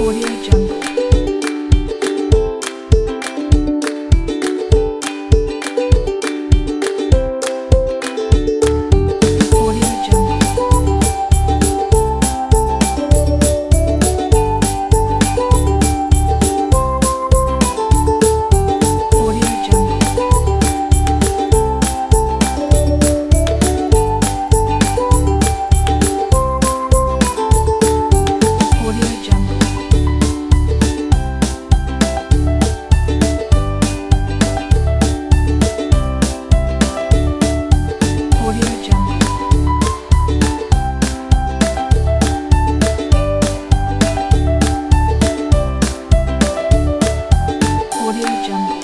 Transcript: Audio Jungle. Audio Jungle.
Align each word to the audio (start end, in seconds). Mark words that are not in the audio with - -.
Audio 0.00 0.26
Jungle. 0.42 0.79
Audio 48.20 48.44
Jungle. 48.44 48.79